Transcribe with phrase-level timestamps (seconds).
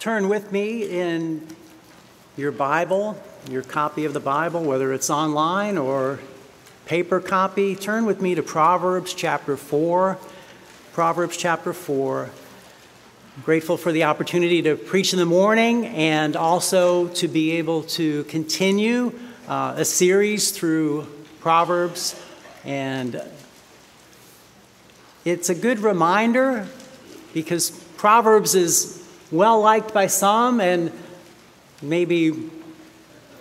[0.00, 1.46] turn with me in
[2.34, 6.18] your Bible, your copy of the Bible, whether it's online or
[6.86, 10.16] paper copy, turn with me to Proverbs chapter 4.
[10.94, 12.30] Proverbs chapter 4.
[13.36, 17.82] I'm grateful for the opportunity to preach in the morning and also to be able
[17.82, 19.12] to continue
[19.48, 21.06] uh, a series through
[21.40, 22.18] Proverbs.
[22.64, 23.22] And
[25.26, 26.66] it's a good reminder
[27.34, 28.99] because Proverbs is
[29.30, 30.92] well liked by some and
[31.82, 32.50] maybe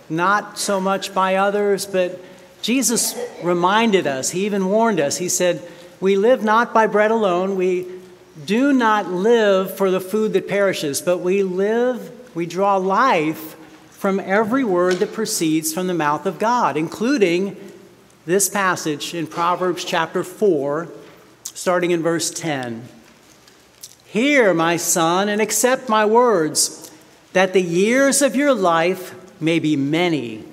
[0.10, 2.20] not so much by others, but
[2.62, 5.18] Jesus reminded us, he even warned us.
[5.18, 5.62] He said,
[6.00, 7.88] We live not by bread alone, we
[8.46, 13.56] do not live for the food that perishes, but we live, we draw life
[13.92, 17.58] from every word that proceeds from the mouth of God, including
[18.26, 20.88] this passage in Proverbs chapter 4,
[21.44, 22.88] starting in verse 10.
[24.12, 26.90] Hear, my son, and accept my words,
[27.34, 30.44] that the years of your life may be many.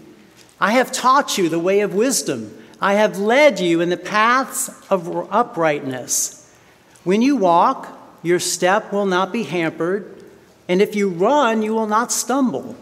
[0.60, 2.56] I have taught you the way of wisdom.
[2.82, 6.54] I have led you in the paths of uprightness.
[7.02, 7.88] When you walk,
[8.22, 10.22] your step will not be hampered,
[10.68, 12.76] and if you run, you will not stumble.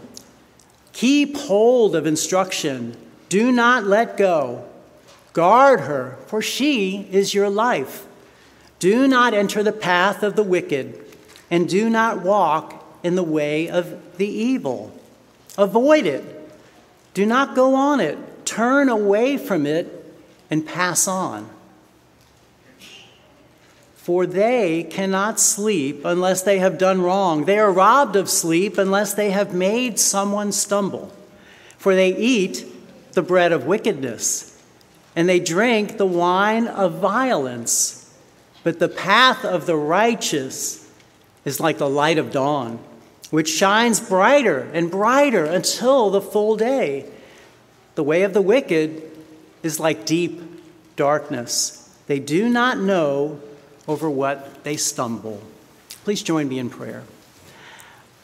[0.91, 2.97] Keep hold of instruction.
[3.29, 4.65] Do not let go.
[5.31, 8.05] Guard her, for she is your life.
[8.79, 11.03] Do not enter the path of the wicked,
[11.49, 14.91] and do not walk in the way of the evil.
[15.57, 16.23] Avoid it.
[17.13, 18.45] Do not go on it.
[18.45, 20.05] Turn away from it
[20.49, 21.49] and pass on.
[23.95, 27.45] For they cannot sleep unless they have done wrong.
[27.45, 31.11] They are robbed of sleep unless they have made someone stumble.
[31.77, 32.65] For they eat
[33.13, 34.61] the bread of wickedness,
[35.15, 38.04] and they drink the wine of violence.
[38.65, 40.91] But the path of the righteous
[41.45, 42.79] is like the light of dawn,
[43.29, 47.07] which shines brighter and brighter until the full day.
[47.93, 49.03] The way of the wicked
[49.61, 50.41] is like deep
[50.95, 51.95] darkness.
[52.07, 53.39] They do not know
[53.87, 55.43] over what they stumble.
[56.03, 57.03] Please join me in prayer.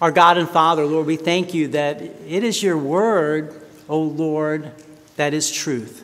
[0.02, 4.72] Our God and Father, Lord, we thank you that it is your word, O Lord,
[5.18, 6.04] that is truth.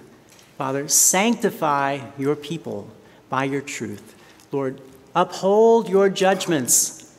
[0.59, 2.87] Father, sanctify your people
[3.29, 4.13] by your truth.
[4.51, 4.81] Lord,
[5.15, 7.17] uphold your judgments,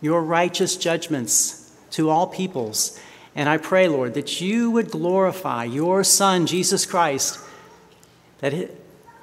[0.00, 2.98] your righteous judgments to all peoples.
[3.36, 7.38] And I pray, Lord, that you would glorify your Son, Jesus Christ,
[8.38, 8.70] that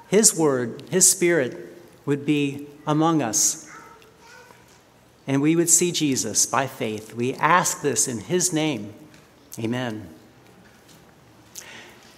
[0.08, 1.56] his word, his spirit
[2.04, 3.70] would be among us.
[5.26, 7.14] And we would see Jesus by faith.
[7.14, 8.92] We ask this in his name.
[9.58, 10.08] Amen.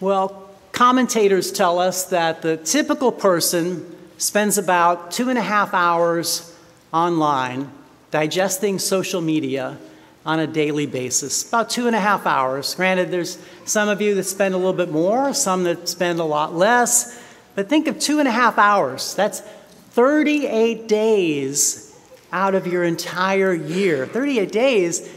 [0.01, 6.57] Well, commentators tell us that the typical person spends about two and a half hours
[6.93, 7.71] online
[8.11, 9.77] digesting social media
[10.25, 12.75] on a daily basis, about two and a half hours.
[12.75, 16.25] Granted, there's some of you that spend a little bit more, some that spend a
[16.25, 17.21] lot less,
[17.55, 19.15] but think of two and a half hours.
[19.15, 21.95] That's 38 days
[22.33, 24.07] out of your entire year.
[24.07, 25.09] 38 days,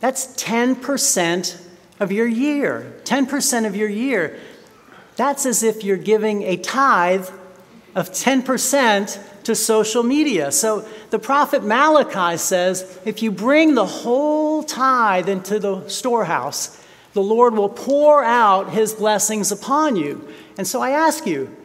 [0.00, 1.60] that's 10%
[2.00, 2.94] of your year.
[3.04, 4.38] 10% of your year.
[5.16, 7.28] That's as if you're giving a tithe
[7.96, 10.52] of 10% to social media.
[10.52, 16.80] So the prophet Malachi says if you bring the whole tithe into the storehouse,
[17.14, 20.28] the Lord will pour out his blessings upon you.
[20.58, 21.56] And so I ask you,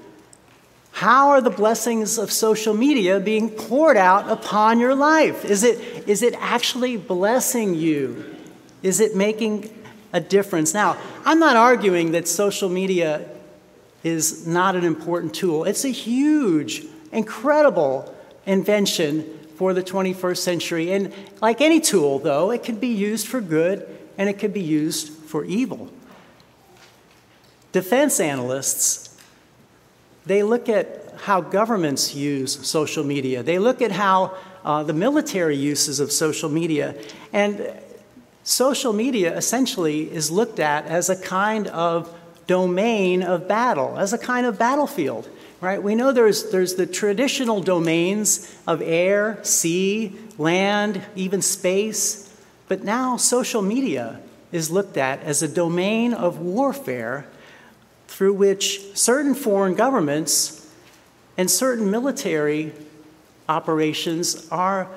[0.93, 5.43] how are the blessings of social media being poured out upon your life?
[5.43, 8.37] Is it, is it actually blessing you?
[8.83, 9.69] Is it making
[10.13, 10.73] a difference?
[10.73, 13.27] Now, I'm not arguing that social media
[14.03, 15.63] is not an important tool.
[15.63, 18.13] It's a huge, incredible
[18.45, 20.91] invention for the 21st century.
[20.91, 24.61] And like any tool, though, it can be used for good and it can be
[24.61, 25.89] used for evil.
[27.71, 29.17] Defense analysts,
[30.25, 33.43] they look at how governments use social media.
[33.43, 34.35] They look at how
[34.65, 36.95] uh, the military uses of social media.
[37.31, 37.71] And
[38.43, 42.13] social media essentially is looked at as a kind of
[42.47, 45.29] domain of battle, as a kind of battlefield,
[45.59, 45.81] right?
[45.81, 52.35] We know there's, there's the traditional domains of air, sea, land, even space,
[52.67, 54.19] but now social media
[54.51, 57.25] is looked at as a domain of warfare
[58.07, 60.69] through which certain foreign governments
[61.37, 62.73] and certain military
[63.47, 64.87] operations are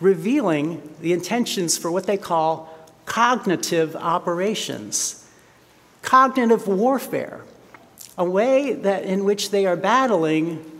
[0.00, 2.68] revealing the intentions for what they call
[3.06, 5.23] cognitive operations
[6.04, 7.40] cognitive warfare,
[8.16, 10.70] a way that in which they are battling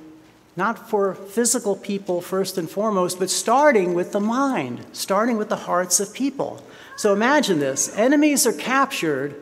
[0.57, 5.57] not for physical people first and foremost, but starting with the mind, starting with the
[5.57, 6.63] hearts of people.
[6.97, 9.35] So imagine this enemies are captured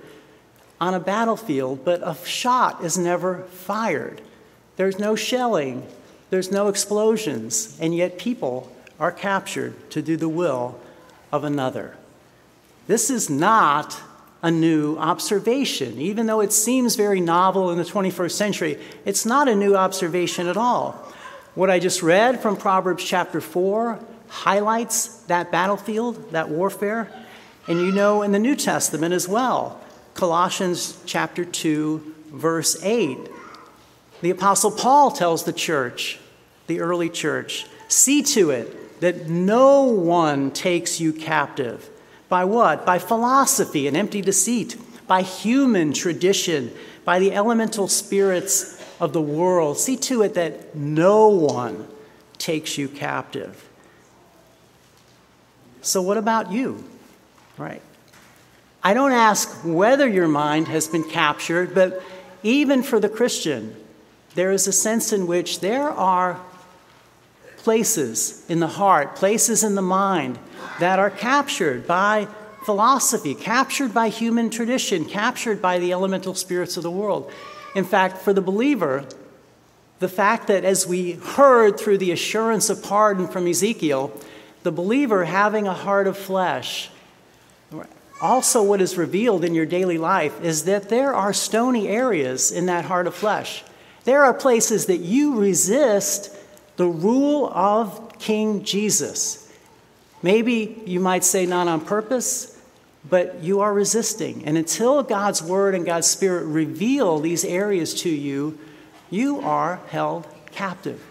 [0.80, 4.22] on a battlefield, but a shot is never fired.
[4.76, 5.86] There's no shelling,
[6.30, 10.80] there's no explosions, and yet people are captured to do the will
[11.30, 11.96] of another.
[12.86, 14.00] This is not
[14.42, 15.98] a new observation.
[16.00, 20.48] Even though it seems very novel in the 21st century, it's not a new observation
[20.48, 20.92] at all.
[21.54, 23.98] What I just read from Proverbs chapter 4
[24.28, 27.10] highlights that battlefield, that warfare.
[27.68, 29.80] And you know in the New Testament as well,
[30.14, 33.18] Colossians chapter 2, verse 8.
[34.22, 36.18] The Apostle Paul tells the church,
[36.66, 41.88] the early church, see to it that no one takes you captive
[42.32, 42.86] by what?
[42.86, 46.72] By philosophy and empty deceit, by human tradition,
[47.04, 49.76] by the elemental spirits of the world.
[49.76, 51.86] See to it that no one
[52.38, 53.68] takes you captive.
[55.82, 56.82] So, what about you?
[57.58, 57.82] Right.
[58.82, 62.02] I don't ask whether your mind has been captured, but
[62.42, 63.76] even for the Christian,
[64.36, 66.40] there is a sense in which there are
[67.62, 70.38] places in the heart, places in the mind
[70.80, 72.26] that are captured by
[72.64, 77.30] philosophy, captured by human tradition, captured by the elemental spirits of the world.
[77.74, 79.04] In fact, for the believer,
[80.00, 84.12] the fact that as we heard through the assurance of pardon from Ezekiel,
[84.64, 86.90] the believer having a heart of flesh,
[88.20, 92.66] also what is revealed in your daily life is that there are stony areas in
[92.66, 93.64] that heart of flesh.
[94.04, 96.36] There are places that you resist
[96.76, 99.50] the rule of King Jesus.
[100.22, 102.58] Maybe you might say not on purpose,
[103.08, 104.44] but you are resisting.
[104.44, 108.58] And until God's Word and God's Spirit reveal these areas to you,
[109.10, 111.04] you are held captive.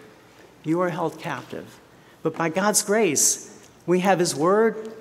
[0.63, 1.79] You are held captive.
[2.23, 4.93] But by God's grace, we have His Word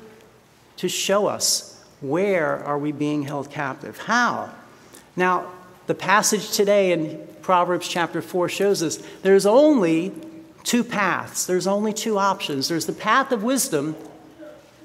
[0.78, 3.98] to show us where are we being held captive.
[3.98, 4.50] How?
[5.16, 5.52] Now,
[5.86, 10.12] the passage today in Proverbs chapter 4 shows us there's only
[10.64, 12.68] two paths, there's only two options.
[12.68, 13.96] There's the path of wisdom,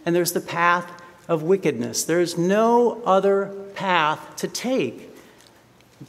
[0.06, 2.04] and there's the path of wickedness.
[2.06, 5.10] There's no other path to take.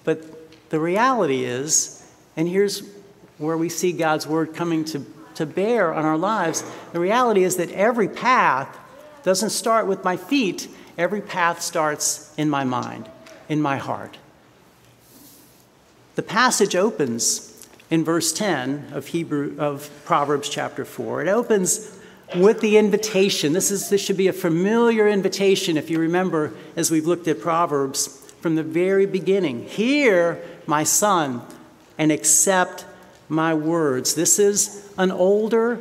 [0.04, 2.82] But the reality is, and here's
[3.38, 5.04] where we see God's word coming to,
[5.34, 8.76] to bear on our lives the reality is that every path
[9.22, 13.08] doesn't start with my feet, every path starts in my mind,
[13.48, 14.18] in my heart.
[16.14, 17.55] The passage opens
[17.90, 21.22] in verse 10 of Hebrew of Proverbs chapter 4.
[21.22, 21.98] It opens
[22.34, 23.52] with the invitation.
[23.52, 27.40] This is this should be a familiar invitation if you remember as we've looked at
[27.40, 28.08] Proverbs
[28.40, 29.64] from the very beginning.
[29.64, 31.42] Hear, my son,
[31.98, 32.84] and accept
[33.28, 34.14] my words.
[34.14, 35.80] This is an older,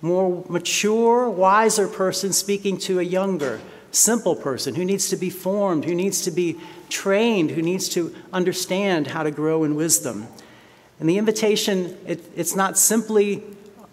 [0.00, 5.84] more mature, wiser person speaking to a younger, simple person who needs to be formed,
[5.84, 6.58] who needs to be
[6.88, 10.26] trained, who needs to understand how to grow in wisdom.
[11.00, 13.42] And the invitation, it, it's not simply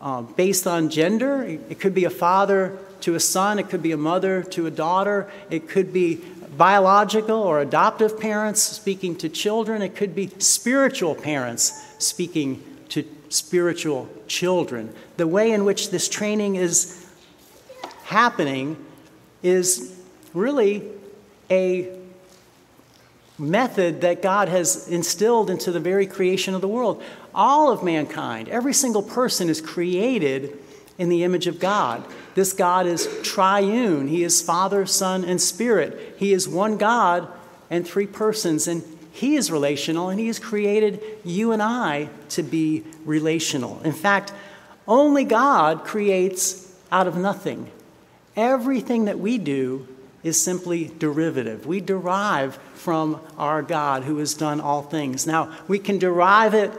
[0.01, 1.43] uh, based on gender.
[1.43, 4.71] It could be a father to a son, it could be a mother to a
[4.71, 6.21] daughter, it could be
[6.57, 14.09] biological or adoptive parents speaking to children, it could be spiritual parents speaking to spiritual
[14.27, 14.93] children.
[15.17, 17.05] The way in which this training is
[18.05, 18.83] happening
[19.43, 19.99] is
[20.33, 20.89] really
[21.51, 21.95] a
[23.37, 27.03] method that God has instilled into the very creation of the world.
[27.33, 30.57] All of mankind, every single person is created
[30.97, 32.05] in the image of God.
[32.35, 34.07] This God is triune.
[34.07, 36.15] He is Father, Son, and Spirit.
[36.17, 37.27] He is one God
[37.69, 42.43] and three persons, and He is relational, and He has created you and I to
[42.43, 43.81] be relational.
[43.83, 44.31] In fact,
[44.87, 47.71] only God creates out of nothing.
[48.35, 49.87] Everything that we do
[50.25, 51.67] is simply derivative.
[51.67, 55.27] We derive from our God who has done all things.
[55.27, 56.71] Now, we can derive it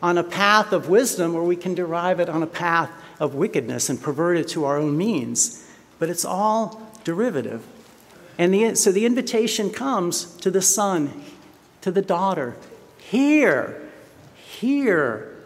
[0.00, 3.90] on a path of wisdom or we can derive it on a path of wickedness
[3.90, 5.68] and pervert it to our own means,
[5.98, 7.66] but it's all derivative.
[8.38, 11.24] And the, so the invitation comes to the son,
[11.80, 12.56] to the daughter.
[12.98, 13.82] Hear,
[14.36, 15.36] hear.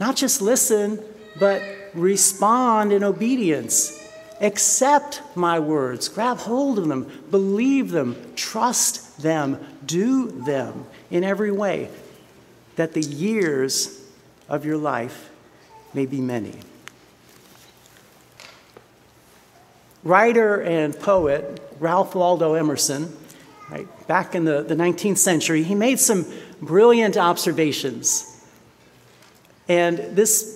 [0.00, 0.98] Not just listen,
[1.38, 1.62] but
[1.94, 4.05] respond in obedience.
[4.40, 11.50] Accept my words, grab hold of them, believe them, trust them, do them in every
[11.50, 11.88] way,
[12.76, 14.04] that the years
[14.48, 15.30] of your life
[15.94, 16.54] may be many.
[20.04, 23.16] Writer and poet Ralph Waldo Emerson,
[23.70, 26.26] right, back in the, the 19th century, he made some
[26.60, 28.44] brilliant observations.
[29.68, 30.55] And this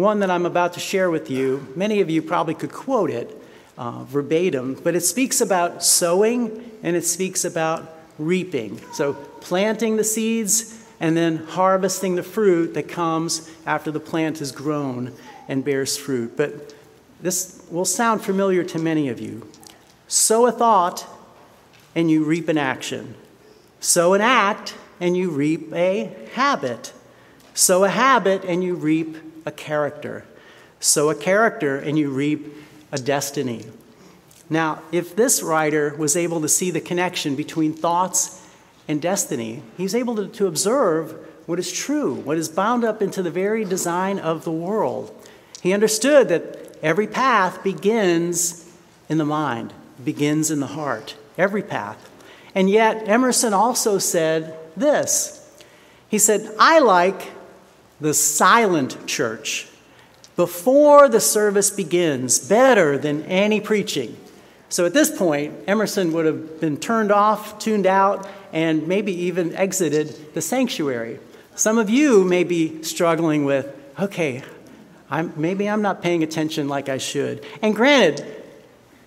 [0.00, 3.36] one that I'm about to share with you, many of you probably could quote it
[3.76, 8.80] uh, verbatim, but it speaks about sowing and it speaks about reaping.
[8.92, 14.52] So, planting the seeds and then harvesting the fruit that comes after the plant is
[14.52, 15.14] grown
[15.48, 16.36] and bears fruit.
[16.36, 16.74] But
[17.22, 19.50] this will sound familiar to many of you.
[20.08, 21.06] Sow a thought
[21.94, 23.14] and you reap an action.
[23.80, 26.92] Sow an act and you reap a habit.
[27.54, 30.24] Sow a habit and you reap a character.
[30.78, 32.54] Sow a character and you reap
[32.92, 33.66] a destiny.
[34.48, 38.44] Now, if this writer was able to see the connection between thoughts
[38.88, 41.12] and destiny, he's able to, to observe
[41.46, 45.14] what is true, what is bound up into the very design of the world.
[45.62, 48.68] He understood that every path begins
[49.08, 52.10] in the mind, begins in the heart, every path.
[52.54, 55.36] And yet, Emerson also said this
[56.08, 57.28] He said, I like
[58.00, 59.66] the silent church
[60.36, 64.16] before the service begins better than any preaching.
[64.70, 69.54] So at this point, Emerson would have been turned off, tuned out, and maybe even
[69.54, 71.18] exited the sanctuary.
[71.56, 73.66] Some of you may be struggling with,
[73.98, 74.42] okay,
[75.10, 77.44] I'm, maybe I'm not paying attention like I should.
[77.60, 78.24] And granted,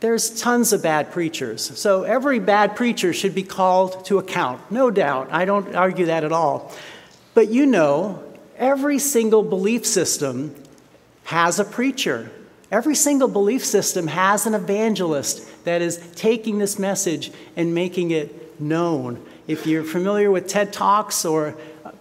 [0.02, 1.80] there's tons of bad preachers.
[1.80, 5.30] So every bad preacher should be called to account, no doubt.
[5.32, 6.74] I don't argue that at all.
[7.34, 8.23] But you know,
[8.58, 10.56] every single belief system
[11.26, 12.32] has a preacher.
[12.72, 18.60] Every single belief system has an evangelist that is taking this message and making it
[18.60, 19.24] known.
[19.48, 21.56] If you're familiar with TED Talks or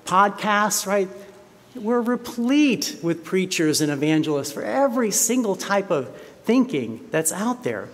[0.07, 1.09] podcasts, right,
[1.75, 7.89] we're replete with preachers and evangelists for every single type of thinking that's out there.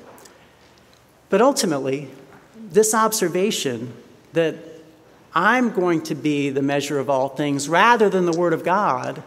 [1.31, 2.09] But ultimately,
[2.57, 3.93] this observation
[4.33, 4.57] that
[5.41, 9.23] I'm going to be the measure of all things rather than the Word of God,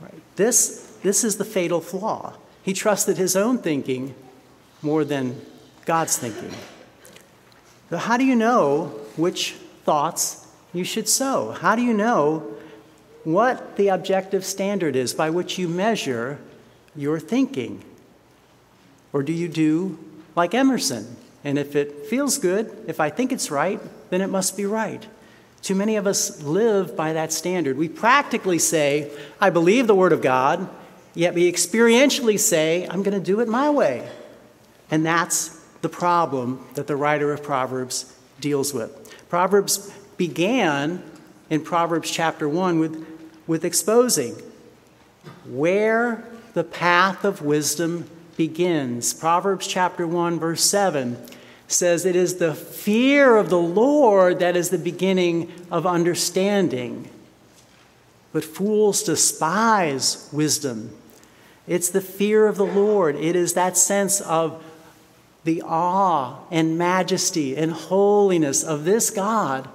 [0.00, 2.34] right, this, this is the fatal flaw.
[2.62, 4.14] He trusted his own thinking
[4.82, 5.44] more than
[5.84, 6.52] God's thinking.
[7.90, 11.50] So, how do you know which thoughts you should sow?
[11.50, 12.54] How do you know
[13.24, 16.38] what the objective standard is by which you measure
[16.94, 17.82] your thinking?
[19.12, 19.98] Or do you do
[20.36, 21.16] like Emerson?
[21.42, 23.80] And if it feels good, if I think it's right,
[24.10, 25.04] then it must be right.
[25.66, 27.76] Too many of us live by that standard.
[27.76, 30.68] We practically say, I believe the Word of God,
[31.12, 34.08] yet we experientially say, I'm going to do it my way.
[34.92, 35.48] And that's
[35.82, 39.28] the problem that the writer of Proverbs deals with.
[39.28, 41.02] Proverbs began
[41.50, 43.04] in Proverbs chapter 1 with,
[43.48, 44.40] with exposing
[45.46, 49.12] where the path of wisdom begins.
[49.12, 51.20] Proverbs chapter 1, verse 7
[51.68, 57.10] says, It is the fear of the Lord that is the beginning of understanding.
[58.32, 60.96] But fools despise wisdom.
[61.66, 63.16] It's the fear of the Lord.
[63.16, 64.62] It is that sense of
[65.44, 69.68] the awe and majesty and holiness of this God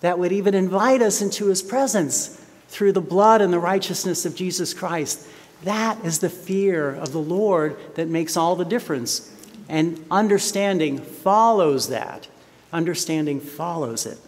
[0.00, 4.34] that would even invite us into his presence through the blood and the righteousness of
[4.34, 5.26] Jesus Christ.
[5.64, 9.30] That is the fear of the Lord that makes all the difference.
[9.70, 12.26] And understanding follows that.
[12.72, 14.18] Understanding follows it.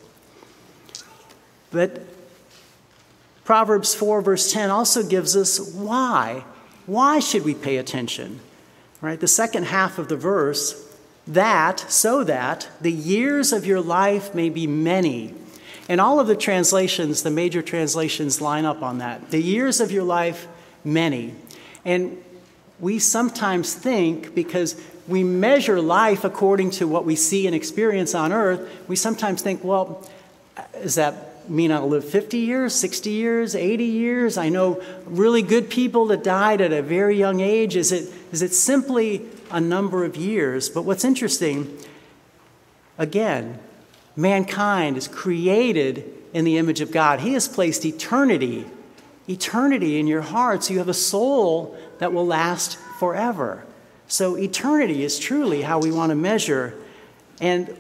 [1.73, 2.03] But
[3.45, 6.45] Proverbs 4, verse 10 also gives us why.
[6.87, 8.39] Why should we pay attention?
[9.01, 9.19] Right?
[9.19, 10.97] The second half of the verse,
[11.27, 15.35] that, so that the years of your life may be many.
[15.89, 19.33] And all of the translations, the major translations, line up on that.
[19.33, 20.47] The years of your life,
[20.85, 21.35] many.
[21.85, 22.23] And
[22.79, 28.33] we sometimes think, because we measure life according to what we see and experience on
[28.33, 30.09] earth, we sometimes think, well,
[30.81, 34.39] does that mean I'll live 50 years, 60 years, 80 years?
[34.39, 37.77] I know really good people that died at a very young age.
[37.77, 40.71] Is it is it simply a number of years?
[40.71, 41.77] But what's interesting,
[42.97, 43.59] again,
[44.17, 47.21] mankind is created in the image of God.
[47.21, 48.67] He has placed eternity,
[49.29, 53.67] eternity in your heart, so you have a soul that will last forever.
[54.13, 56.75] So eternity is truly how we want to measure.
[57.41, 57.75] And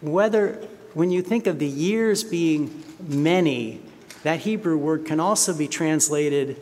[0.00, 0.54] whether,
[0.94, 3.80] when you think of the years being many,
[4.24, 6.60] that Hebrew word can also be translated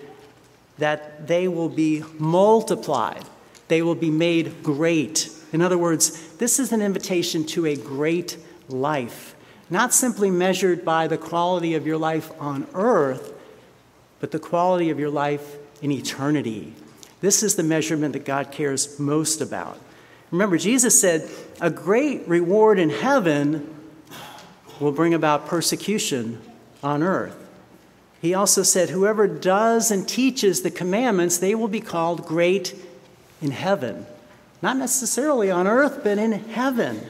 [0.77, 3.25] that they will be multiplied.
[3.69, 5.31] They will be made great.
[5.55, 8.37] In other words, this is an invitation to a great
[8.69, 9.35] life,
[9.71, 13.33] not simply measured by the quality of your life on earth,
[14.21, 16.75] but the quality of your life in eternity.
[17.25, 19.79] This is the measurement that God cares most about.
[20.31, 21.27] Remember, Jesus said,
[21.59, 23.75] a great reward in heaven
[24.79, 26.43] will bring about persecution
[26.83, 27.35] on earth.
[28.21, 32.75] He also said, Whoever does and teaches the commandments, they will be called great
[33.41, 34.05] in heaven.
[34.61, 37.07] Not necessarily on earth, but in heaven.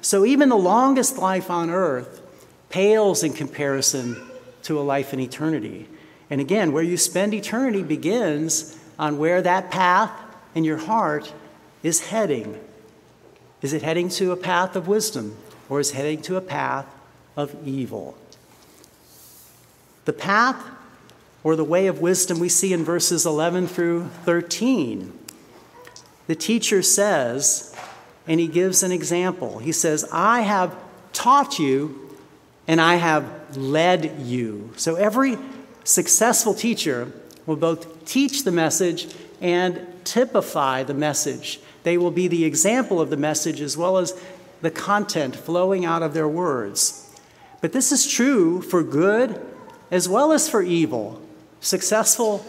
[0.00, 2.22] So even the longest life on earth
[2.70, 4.20] pales in comparison
[4.64, 5.86] to a life in eternity.
[6.28, 10.10] And again, where you spend eternity begins on where that path
[10.54, 11.32] in your heart
[11.82, 12.58] is heading.
[13.62, 15.36] Is it heading to a path of wisdom
[15.68, 16.86] or is it heading to a path
[17.36, 18.16] of evil?
[20.04, 20.62] The path
[21.42, 25.18] or the way of wisdom we see in verses 11 through 13.
[26.26, 27.74] The teacher says,
[28.26, 29.58] and he gives an example.
[29.58, 30.74] He says, I have
[31.12, 32.16] taught you
[32.66, 34.72] and I have led you.
[34.76, 35.36] So every
[35.84, 37.12] successful teacher
[37.46, 39.08] will both teach the message
[39.40, 41.60] and typify the message.
[41.82, 44.18] They will be the example of the message as well as
[44.62, 47.00] the content flowing out of their words.
[47.60, 49.44] But this is true for good
[49.90, 51.20] as well as for evil.
[51.60, 52.44] Successful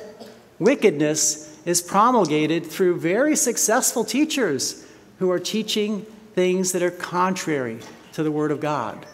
[0.59, 4.85] wickedness is promulgated through very successful teachers
[5.19, 6.01] who are teaching
[6.33, 7.79] things that are contrary
[8.13, 9.05] to the Word of God.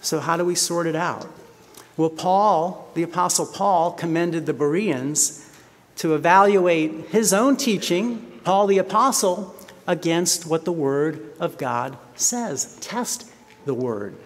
[0.00, 1.26] So, how do we sort it out?
[1.96, 5.48] Well, Paul, the Apostle Paul, commended the Bereans
[5.96, 9.54] to evaluate his own teaching, Paul the Apostle,
[9.86, 12.76] against what the Word of God says.
[12.80, 13.30] Test
[13.64, 14.16] the Word.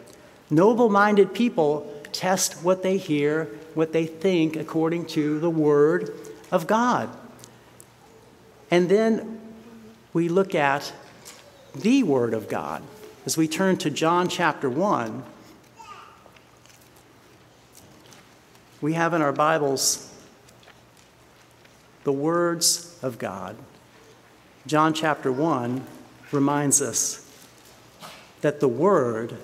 [0.50, 3.44] Noble minded people test what they hear,
[3.74, 6.10] what they think according to the Word
[6.50, 7.10] of God.
[8.70, 9.40] And then
[10.12, 10.92] we look at
[11.74, 12.82] the Word of God.
[13.26, 15.22] As we turn to John chapter 1,
[18.80, 20.12] we have in our Bibles
[22.04, 23.56] the words of God.
[24.66, 25.84] John chapter 1
[26.30, 27.28] reminds us
[28.40, 29.36] that the Word,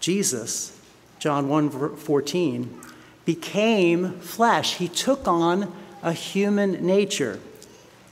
[0.00, 0.78] Jesus,
[1.18, 2.80] John 1 14,
[3.24, 4.76] became flesh.
[4.76, 5.72] He took on
[6.02, 7.40] a human nature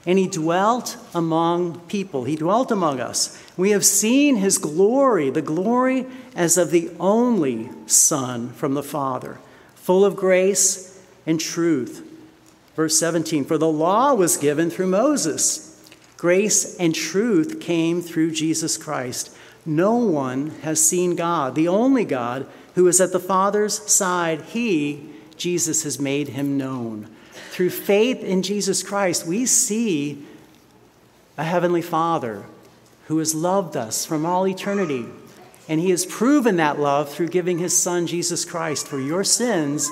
[0.05, 2.23] and he dwelt among people.
[2.23, 3.41] He dwelt among us.
[3.57, 6.05] We have seen his glory, the glory
[6.35, 9.39] as of the only Son from the Father,
[9.89, 12.07] full of grace and truth.
[12.75, 15.83] Verse 17 For the law was given through Moses,
[16.15, 19.35] grace and truth came through Jesus Christ.
[19.65, 25.09] No one has seen God, the only God who is at the Father's side, he,
[25.37, 27.09] Jesus, has made him known.
[27.49, 30.23] Through faith in Jesus Christ, we see
[31.35, 32.43] a heavenly Father
[33.07, 35.07] who has loved us from all eternity.
[35.69, 39.89] And he has proven that love through giving his Son, Jesus Christ, for your sins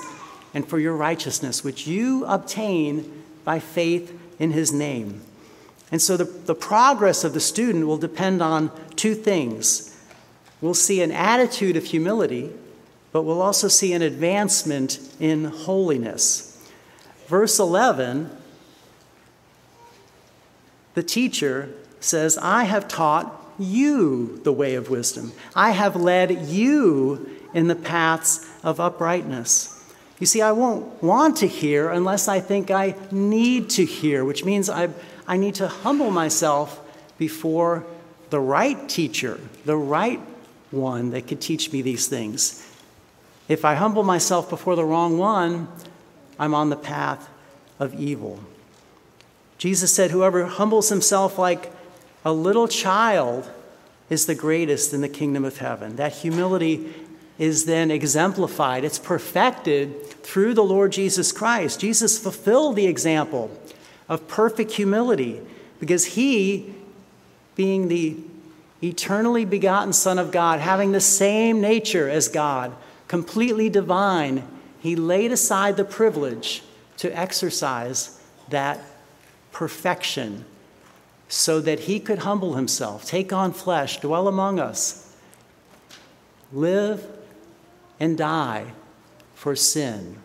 [0.52, 5.22] and for your righteousness, which you obtain by faith in his name.
[5.90, 9.98] And so the, the progress of the student will depend on two things.
[10.60, 12.52] We'll see an attitude of humility
[13.12, 16.68] but we'll also see an advancement in holiness.
[17.26, 18.30] Verse 11
[20.94, 27.28] the teacher says, I have taught you the way of wisdom, I have led you
[27.54, 29.74] in the paths of uprightness.
[30.18, 34.44] You see, I won't want to hear unless I think I need to hear, which
[34.44, 34.88] means I,
[35.26, 36.80] I need to humble myself
[37.18, 37.86] before
[38.30, 40.20] the right teacher, the right
[40.70, 42.64] one that could teach me these things.
[43.48, 45.68] If I humble myself before the wrong one,
[46.38, 47.28] I'm on the path
[47.78, 48.40] of evil.
[49.56, 51.72] Jesus said, Whoever humbles himself like
[52.28, 53.50] a little child
[54.10, 55.96] is the greatest in the kingdom of heaven.
[55.96, 56.92] That humility
[57.38, 61.80] is then exemplified, it's perfected through the Lord Jesus Christ.
[61.80, 63.50] Jesus fulfilled the example
[64.10, 65.40] of perfect humility
[65.80, 66.74] because he,
[67.56, 68.18] being the
[68.82, 74.46] eternally begotten Son of God, having the same nature as God, completely divine,
[74.80, 76.62] he laid aside the privilege
[76.98, 78.80] to exercise that
[79.50, 80.44] perfection
[81.28, 85.14] so that he could humble himself, take on flesh, dwell among us,
[86.52, 87.06] live
[88.00, 88.72] and die
[89.34, 90.16] for sin.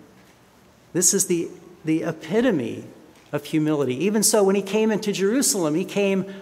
[0.93, 1.49] This is the,
[1.83, 2.85] the epitome
[3.31, 3.95] of humility.
[4.05, 6.33] Even so, when he came into Jerusalem, he came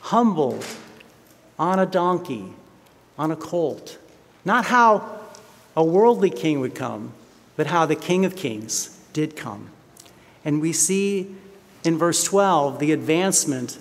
[0.00, 0.64] humbled
[1.58, 2.52] on a donkey,
[3.18, 3.98] on a colt.
[4.44, 5.20] Not how
[5.76, 7.12] a worldly king would come,
[7.56, 9.70] but how the King of Kings did come.
[10.44, 11.34] And we see
[11.84, 13.78] in verse 12 the advancement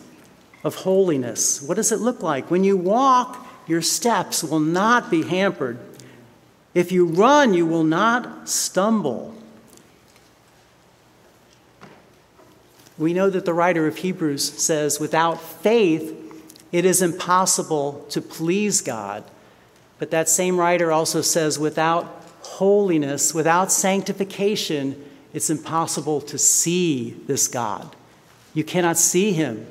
[0.68, 1.62] of holiness.
[1.62, 2.52] What does it look like?
[2.52, 5.80] When you walk, your steps will not be hampered.
[6.74, 9.34] If you run, you will not stumble.
[12.98, 16.14] We know that the writer of Hebrews says, without faith,
[16.72, 19.24] it is impossible to please God.
[20.00, 22.06] But that same writer also says, without
[22.42, 25.02] holiness, without sanctification,
[25.34, 27.96] it's impossible to see this God.
[28.54, 29.66] You cannot see him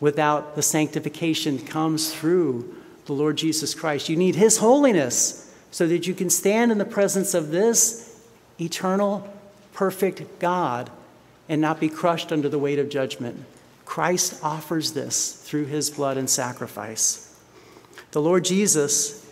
[0.00, 2.74] without the sanctification comes through
[3.06, 4.08] the Lord Jesus Christ.
[4.08, 8.24] You need his holiness so that you can stand in the presence of this
[8.60, 9.28] eternal,
[9.72, 10.90] perfect God
[11.48, 13.44] and not be crushed under the weight of judgment.
[13.84, 17.40] Christ offers this through his blood and sacrifice.
[18.10, 19.26] The Lord Jesus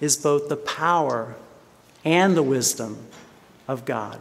[0.00, 1.36] is both the power
[2.04, 2.98] and the wisdom
[3.68, 4.18] of God.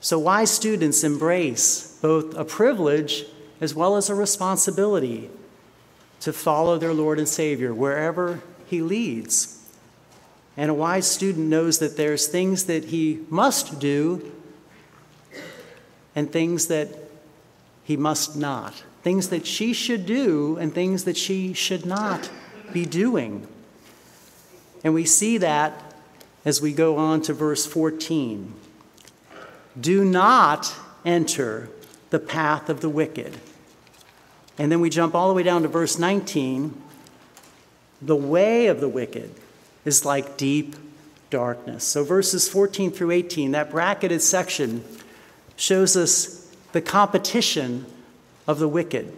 [0.00, 3.26] So, wise students embrace both a privilege
[3.60, 5.30] as well as a responsibility
[6.20, 9.60] to follow their Lord and Savior wherever He leads.
[10.56, 14.30] And a wise student knows that there's things that he must do
[16.14, 16.88] and things that
[17.84, 18.82] he must not.
[19.02, 22.28] Things that she should do and things that she should not
[22.72, 23.46] be doing.
[24.84, 25.94] And we see that
[26.44, 28.52] as we go on to verse 14.
[29.80, 30.74] Do not
[31.06, 31.70] enter
[32.10, 33.38] the path of the wicked.
[34.60, 36.74] And then we jump all the way down to verse 19.
[38.02, 39.34] The way of the wicked
[39.86, 40.76] is like deep
[41.30, 41.82] darkness.
[41.82, 44.84] So, verses 14 through 18, that bracketed section
[45.56, 47.86] shows us the competition
[48.46, 49.16] of the wicked.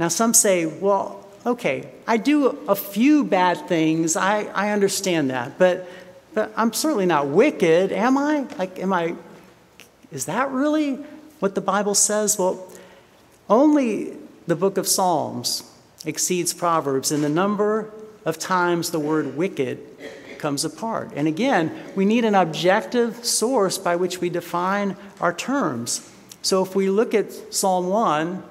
[0.00, 4.16] Now, some say, well, okay, I do a few bad things.
[4.16, 5.60] I, I understand that.
[5.60, 5.88] But,
[6.34, 8.48] but I'm certainly not wicked, am I?
[8.58, 9.14] Like, am I,
[10.10, 10.94] is that really
[11.38, 12.36] what the Bible says?
[12.36, 12.68] Well,
[13.48, 15.62] only the book of Psalms
[16.04, 17.92] exceeds Proverbs in the number
[18.24, 19.80] of times the word wicked
[20.38, 21.10] comes apart.
[21.16, 26.08] And again, we need an objective source by which we define our terms.
[26.42, 28.42] So if we look at Psalm 1,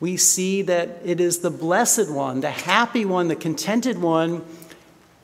[0.00, 4.44] we see that it is the blessed one, the happy one, the contented one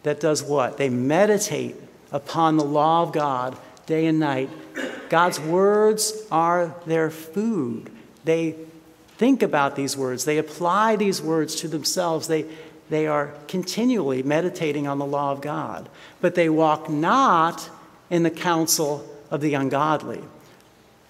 [0.03, 0.79] that does what?
[0.79, 1.77] They meditate
[2.11, 4.51] upon the law of God day and night.
[5.09, 7.91] God's words are their food.
[8.25, 8.57] They
[9.23, 12.27] think about these words, they apply these words to themselves.
[12.27, 12.45] They,
[12.91, 15.89] they are continually meditating on the law of God.
[16.21, 17.71] But they walk not
[18.11, 20.25] in the counsel of the ungodly.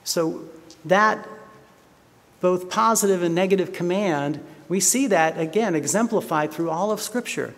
[0.05, 0.45] So
[0.85, 1.27] that
[2.43, 7.55] both positive and negative command, we see that again exemplified through all of Scripture.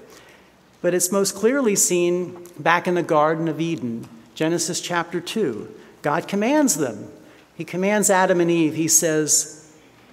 [0.82, 5.68] But it's most clearly seen back in the Garden of Eden, Genesis chapter 2.
[6.02, 7.10] God commands them.
[7.56, 9.63] He commands Adam and Eve, He says,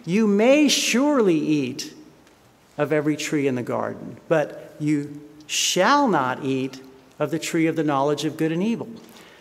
[0.05, 1.93] You may surely eat
[2.77, 6.81] of every tree in the garden, but you shall not eat
[7.19, 8.89] of the tree of the knowledge of good and evil.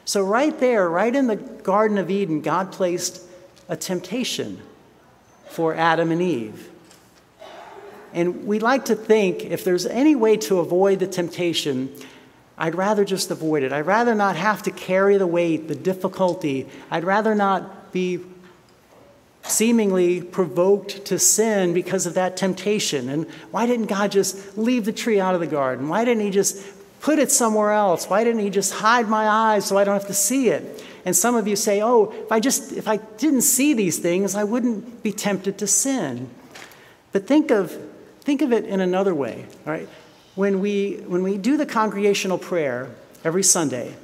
[0.05, 3.23] So, right there, right in the Garden of Eden, God placed
[3.69, 4.61] a temptation
[5.49, 6.69] for Adam and Eve.
[8.13, 11.95] And we like to think if there's any way to avoid the temptation,
[12.59, 13.73] I'd rather just avoid it.
[13.73, 16.69] I'd rather not have to carry the weight, the difficulty.
[16.91, 18.19] I'd rather not be
[19.43, 23.09] seemingly provoked to sin because of that temptation.
[23.09, 25.89] And why didn't God just leave the tree out of the garden?
[25.89, 26.65] Why didn't He just
[27.01, 28.09] put it somewhere else?
[28.09, 30.85] Why didn't He just hide my eyes so I don't have to see it?
[31.05, 34.35] And some of you say, "Oh, if I just if I didn't see these things,
[34.35, 36.29] I wouldn't be tempted to sin."
[37.13, 37.77] But think of
[38.21, 39.89] think of it in another way, all right?
[40.35, 42.91] When we when we do the congregational prayer
[43.25, 43.95] every Sunday,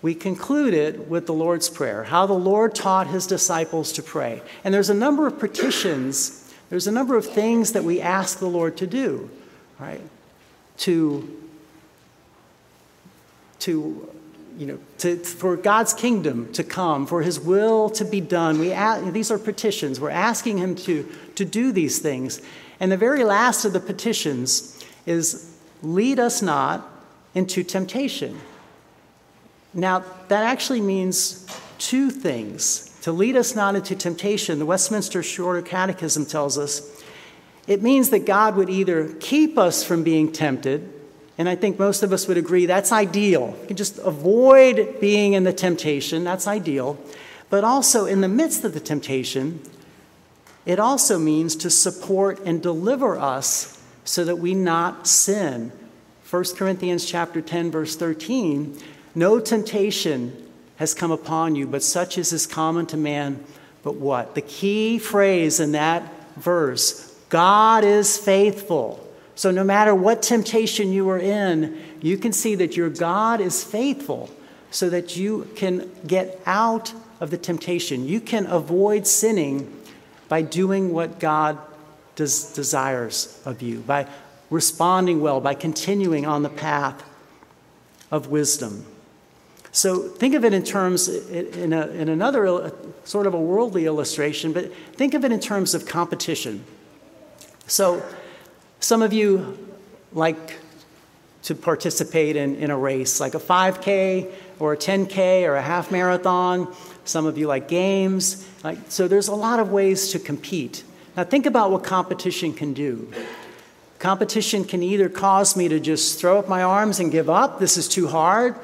[0.00, 4.42] we conclude it with the Lord's Prayer, how the Lord taught his disciples to pray.
[4.62, 8.46] And there's a number of petitions, there's a number of things that we ask the
[8.46, 9.28] Lord to do,
[9.78, 10.02] right?
[10.78, 11.42] To,
[13.60, 14.08] to
[14.56, 18.58] you know, to, for God's kingdom to come, for his will to be done.
[18.58, 20.00] We ask, these are petitions.
[20.00, 22.42] We're asking him to, to do these things.
[22.80, 26.88] And the very last of the petitions is lead us not
[27.34, 28.40] into temptation.
[29.78, 31.46] Now, that actually means
[31.78, 32.84] two things.
[33.02, 37.02] To lead us not into temptation, the Westminster Shorter Catechism tells us
[37.68, 40.92] it means that God would either keep us from being tempted,
[41.36, 43.56] and I think most of us would agree that's ideal.
[43.60, 46.98] You can just avoid being in the temptation, that's ideal.
[47.48, 49.62] But also, in the midst of the temptation,
[50.66, 55.70] it also means to support and deliver us so that we not sin.
[56.28, 58.78] 1 Corinthians chapter 10 verse 13
[59.18, 63.44] no temptation has come upon you, but such as is common to man.
[63.82, 64.36] But what?
[64.36, 66.02] The key phrase in that
[66.36, 69.04] verse God is faithful.
[69.34, 73.62] So no matter what temptation you are in, you can see that your God is
[73.62, 74.30] faithful
[74.70, 78.06] so that you can get out of the temptation.
[78.06, 79.72] You can avoid sinning
[80.28, 81.58] by doing what God
[82.14, 84.06] des- desires of you, by
[84.50, 87.02] responding well, by continuing on the path
[88.10, 88.84] of wisdom.
[89.78, 92.70] So think of it in terms, in, a, in another uh,
[93.04, 96.64] sort of a worldly illustration, but think of it in terms of competition.
[97.68, 98.02] So
[98.80, 99.56] some of you
[100.12, 100.58] like
[101.44, 105.92] to participate in, in a race, like a 5K or a 10K or a half
[105.92, 106.74] marathon.
[107.04, 108.48] Some of you like games.
[108.64, 110.82] Like, so there's a lot of ways to compete.
[111.16, 113.12] Now think about what competition can do.
[114.00, 117.76] Competition can either cause me to just throw up my arms and give up, this
[117.76, 118.56] is too hard,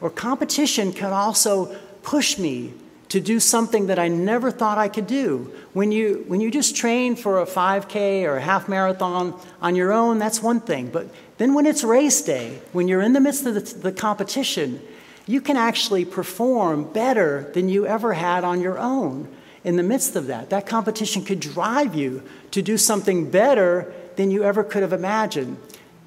[0.00, 2.74] or competition can also push me
[3.08, 5.52] to do something that I never thought I could do.
[5.72, 9.92] When you, when you just train for a 5K or a half marathon on your
[9.92, 10.90] own, that's one thing.
[10.90, 11.08] But
[11.38, 14.80] then when it's race day, when you're in the midst of the, the competition,
[15.26, 19.28] you can actually perform better than you ever had on your own
[19.64, 20.50] in the midst of that.
[20.50, 25.58] That competition could drive you to do something better than you ever could have imagined.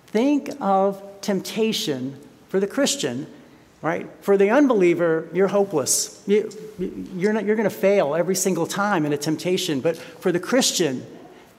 [0.07, 3.27] Think of temptation for the Christian
[3.81, 4.07] right?
[4.21, 6.21] For the unbeliever, you're hopeless.
[6.27, 9.81] You, you're, you're going to fail every single time in a temptation.
[9.81, 11.05] But for the Christian,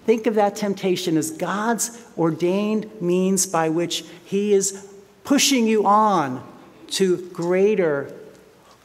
[0.07, 4.89] think of that temptation as God's ordained means by which He is
[5.25, 6.47] pushing you on
[6.89, 8.13] to greater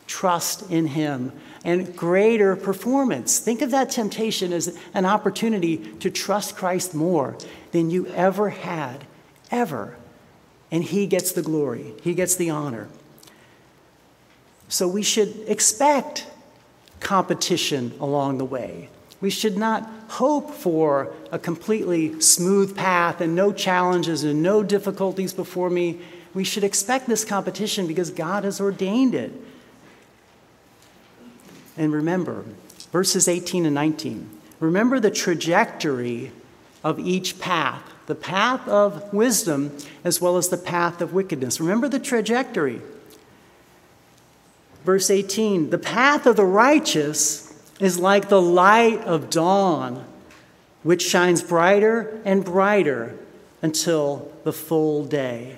[0.07, 1.31] trust in Him
[1.63, 3.39] and greater performance.
[3.39, 7.37] Think of that temptation as an opportunity to trust Christ more
[7.71, 9.05] than you ever had,
[9.51, 9.95] ever.
[10.71, 12.87] And He gets the glory, He gets the honor.
[14.69, 16.27] So we should expect
[16.99, 18.89] competition along the way.
[19.21, 25.33] We should not hope for a completely smooth path and no challenges and no difficulties
[25.33, 25.99] before me.
[26.33, 29.31] We should expect this competition because God has ordained it.
[31.77, 32.45] And remember,
[32.91, 34.29] verses 18 and 19.
[34.59, 36.31] Remember the trajectory
[36.83, 41.59] of each path the path of wisdom as well as the path of wickedness.
[41.59, 42.81] Remember the trajectory.
[44.87, 50.05] Verse 18 The path of the righteous is like the light of dawn,
[50.81, 53.17] which shines brighter and brighter
[53.61, 55.57] until the full day.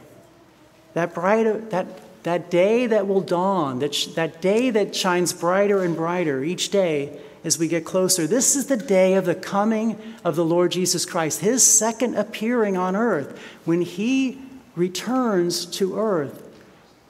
[0.96, 1.86] That, brighter, that,
[2.24, 6.72] that day that will dawn, that, sh- that day that shines brighter and brighter each
[6.72, 8.26] day as we get closer.
[8.26, 12.78] This is the day of the coming of the Lord Jesus Christ, his second appearing
[12.78, 14.42] on earth, when he
[14.76, 16.48] returns to earth.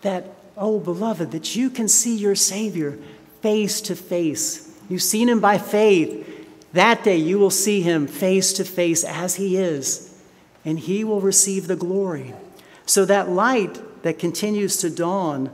[0.01, 3.00] That Oh, beloved, that you can see your Savior
[3.41, 4.78] face to face.
[4.89, 6.26] You've seen him by faith.
[6.74, 10.22] That day you will see him face to face as he is,
[10.65, 12.34] and he will receive the glory.
[12.86, 15.50] So that light that continues to dawn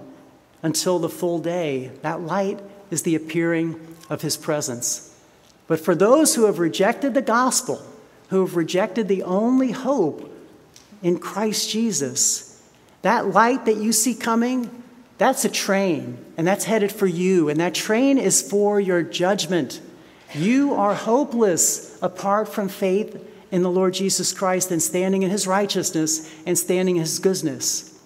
[0.63, 5.15] until the full day, that light is the appearing of his presence.
[5.67, 7.85] But for those who have rejected the gospel,
[8.29, 10.31] who have rejected the only hope
[11.03, 12.63] in Christ Jesus,
[13.03, 14.83] that light that you see coming,
[15.17, 19.81] that's a train, and that's headed for you, and that train is for your judgment.
[20.33, 25.47] You are hopeless apart from faith in the Lord Jesus Christ and standing in his
[25.47, 27.97] righteousness and standing in his goodness.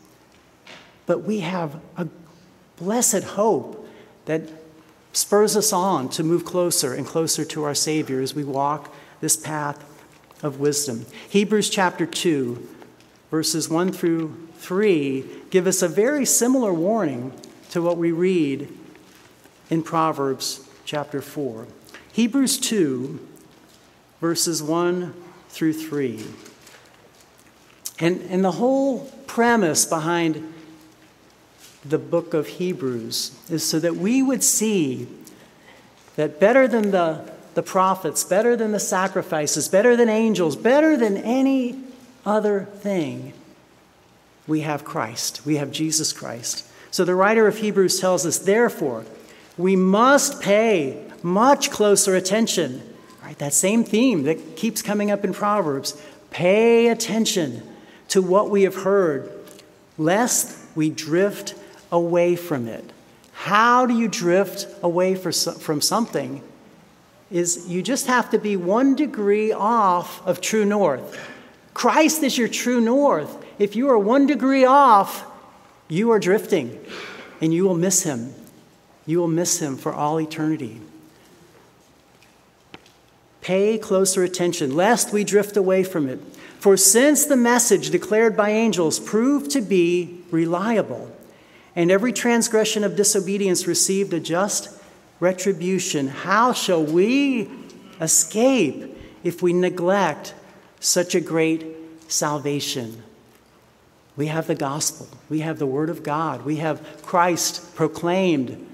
[1.07, 2.07] But we have a
[2.77, 3.87] blessed hope
[4.25, 4.43] that
[5.11, 9.35] spurs us on to move closer and closer to our Savior as we walk this
[9.35, 9.83] path
[10.43, 11.07] of wisdom.
[11.29, 12.67] Hebrews chapter 2,
[13.31, 17.33] verses 1 through 3 give us a very similar warning
[17.71, 18.67] to what we read
[19.69, 21.67] in Proverbs chapter 4.
[22.11, 23.27] Hebrews 2,
[24.19, 25.13] verses 1
[25.49, 26.25] through 3.
[27.99, 30.53] And, and the whole premise behind
[31.85, 35.07] the book of Hebrews is so that we would see
[36.15, 41.17] that better than the, the prophets, better than the sacrifices, better than angels, better than
[41.17, 41.81] any
[42.29, 43.33] other thing,
[44.47, 45.45] we have Christ.
[45.45, 46.65] We have Jesus Christ.
[46.91, 49.05] So the writer of Hebrews tells us, therefore,
[49.57, 52.81] we must pay much closer attention.
[53.23, 55.99] Right, that same theme that keeps coming up in Proverbs.
[56.29, 57.61] Pay attention
[58.09, 59.31] to what we have heard,
[59.97, 61.55] lest we drift
[61.91, 62.85] away from it.
[63.33, 66.41] How do you drift away from something?
[67.29, 71.19] Is you just have to be one degree off of true north.
[71.79, 75.25] Christ is your true north if you are one degree off,
[75.87, 76.77] you are drifting
[77.39, 78.33] and you will miss him.
[79.05, 80.81] You will miss him for all eternity.
[83.39, 86.19] Pay closer attention, lest we drift away from it.
[86.59, 91.09] For since the message declared by angels proved to be reliable,
[91.77, 94.69] and every transgression of disobedience received a just
[95.21, 97.49] retribution, how shall we
[98.01, 100.33] escape if we neglect
[100.79, 101.65] such a great
[102.07, 103.03] salvation?
[104.15, 105.07] We have the gospel.
[105.29, 106.43] We have the word of God.
[106.43, 108.67] We have Christ proclaimed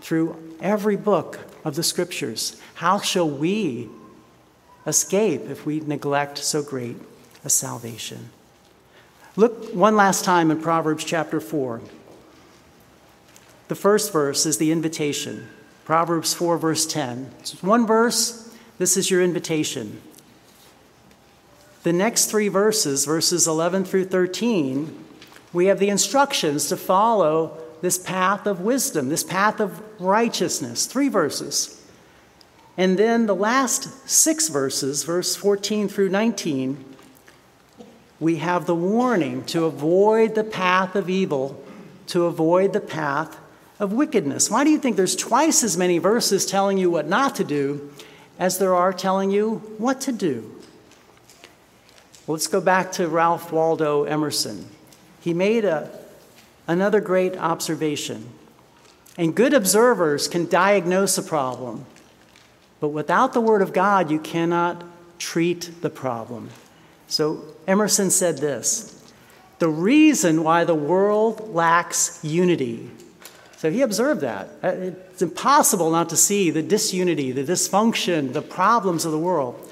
[0.00, 2.60] through every book of the scriptures.
[2.74, 3.88] How shall we
[4.86, 6.96] escape if we neglect so great
[7.44, 8.30] a salvation?
[9.34, 11.80] Look one last time in Proverbs chapter 4.
[13.68, 15.48] The first verse is the invitation.
[15.84, 17.30] Proverbs 4, verse 10.
[17.40, 20.00] It's one verse, this is your invitation.
[21.86, 25.04] The next three verses, verses 11 through 13,
[25.52, 30.86] we have the instructions to follow this path of wisdom, this path of righteousness.
[30.86, 31.80] Three verses.
[32.76, 36.84] And then the last six verses, verse 14 through 19,
[38.18, 41.64] we have the warning to avoid the path of evil,
[42.08, 43.38] to avoid the path
[43.78, 44.50] of wickedness.
[44.50, 47.92] Why do you think there's twice as many verses telling you what not to do
[48.40, 50.55] as there are telling you what to do?
[52.28, 54.66] Let's go back to Ralph Waldo Emerson.
[55.20, 55.90] He made a,
[56.66, 58.28] another great observation.
[59.16, 61.86] And good observers can diagnose a problem,
[62.80, 64.84] but without the Word of God, you cannot
[65.18, 66.50] treat the problem.
[67.06, 69.00] So Emerson said this
[69.60, 72.90] The reason why the world lacks unity.
[73.56, 74.50] So he observed that.
[74.62, 79.65] Uh, it's impossible not to see the disunity, the dysfunction, the problems of the world.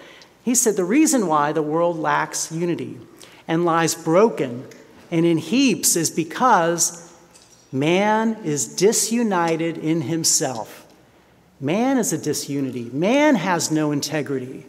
[0.45, 3.01] He said the reason why the world lacks unity
[3.49, 4.67] and lies broken
[5.11, 7.13] and in heaps is because
[7.73, 10.87] man is disunited in himself.
[11.61, 12.91] Man is a disunity.
[12.93, 14.67] Man has no integrity.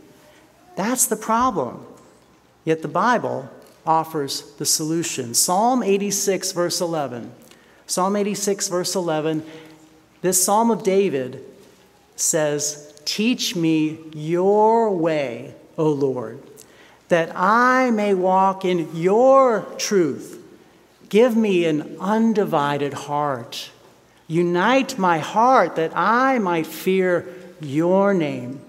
[0.75, 1.85] That's the problem.
[2.63, 3.49] Yet the Bible
[3.85, 5.33] offers the solution.
[5.33, 7.31] Psalm 86, verse 11.
[7.87, 9.43] Psalm 86, verse 11.
[10.21, 11.43] This Psalm of David
[12.15, 16.41] says, Teach me your way, O Lord,
[17.09, 20.41] that I may walk in your truth.
[21.09, 23.69] Give me an undivided heart.
[24.27, 27.27] Unite my heart that I might fear
[27.61, 28.59] your name.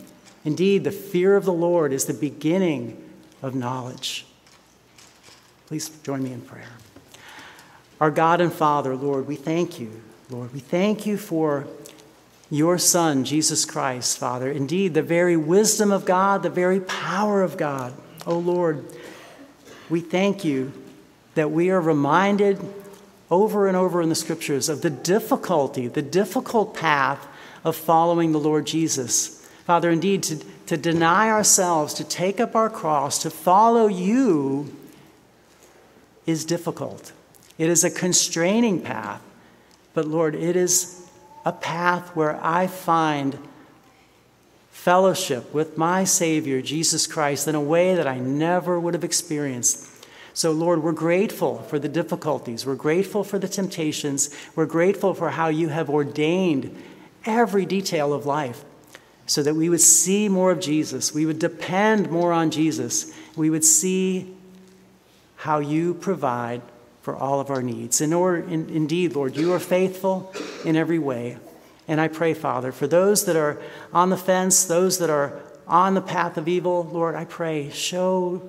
[0.44, 3.02] Indeed, the fear of the Lord is the beginning
[3.42, 4.26] of knowledge.
[5.66, 6.72] Please join me in prayer.
[8.00, 10.02] Our God and Father, Lord, we thank you.
[10.30, 11.66] Lord, we thank you for
[12.50, 14.50] your Son, Jesus Christ, Father.
[14.50, 17.92] Indeed, the very wisdom of God, the very power of God.
[18.26, 18.84] Oh Lord,
[19.88, 20.72] we thank you
[21.34, 22.58] that we are reminded
[23.30, 27.26] over and over in the scriptures of the difficulty, the difficult path
[27.64, 29.44] of following the Lord Jesus.
[29.64, 34.74] Father, indeed, to, to deny ourselves, to take up our cross, to follow you
[36.24, 37.12] is difficult.
[37.58, 39.22] It is a constraining path.
[39.94, 40.95] But Lord, it is
[41.46, 43.38] a path where I find
[44.70, 49.88] fellowship with my Savior, Jesus Christ, in a way that I never would have experienced.
[50.34, 52.66] So, Lord, we're grateful for the difficulties.
[52.66, 54.28] We're grateful for the temptations.
[54.56, 56.76] We're grateful for how you have ordained
[57.24, 58.64] every detail of life
[59.26, 61.14] so that we would see more of Jesus.
[61.14, 63.14] We would depend more on Jesus.
[63.36, 64.34] We would see
[65.36, 66.60] how you provide
[67.06, 68.00] for all of our needs.
[68.00, 71.38] In order, in, indeed, Lord, you are faithful in every way.
[71.86, 75.94] And I pray, Father, for those that are on the fence, those that are on
[75.94, 78.42] the path of evil, Lord, I pray, show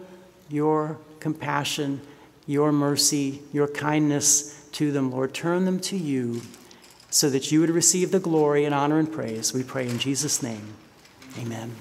[0.49, 2.01] your compassion,
[2.47, 5.35] your mercy, your kindness to them, Lord.
[5.35, 6.41] Turn them to you
[7.11, 9.53] so that you would receive the glory and honor and praise.
[9.53, 10.73] We pray in Jesus' name.
[11.37, 11.75] Amen.